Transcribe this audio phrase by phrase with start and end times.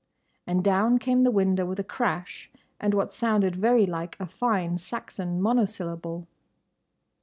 [0.47, 4.79] And down came the window with a crash and what sounded very like a fine
[4.79, 6.25] Saxon monosyllable.